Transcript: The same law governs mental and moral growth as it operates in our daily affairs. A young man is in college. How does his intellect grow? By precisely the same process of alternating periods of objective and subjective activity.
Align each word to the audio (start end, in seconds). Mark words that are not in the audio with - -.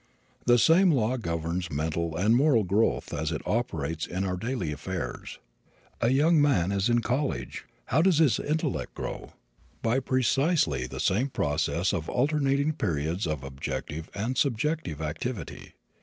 The 0.47 0.57
same 0.57 0.89
law 0.89 1.15
governs 1.15 1.71
mental 1.71 2.15
and 2.17 2.35
moral 2.35 2.63
growth 2.63 3.13
as 3.13 3.31
it 3.31 3.43
operates 3.45 4.07
in 4.07 4.23
our 4.23 4.35
daily 4.35 4.71
affairs. 4.71 5.37
A 6.01 6.09
young 6.09 6.41
man 6.41 6.71
is 6.71 6.89
in 6.89 7.01
college. 7.01 7.65
How 7.85 8.01
does 8.01 8.17
his 8.17 8.39
intellect 8.39 8.95
grow? 8.95 9.33
By 9.83 9.99
precisely 9.99 10.87
the 10.87 10.99
same 10.99 11.29
process 11.29 11.93
of 11.93 12.09
alternating 12.09 12.73
periods 12.73 13.27
of 13.27 13.43
objective 13.43 14.09
and 14.15 14.39
subjective 14.39 15.03
activity. 15.03 15.75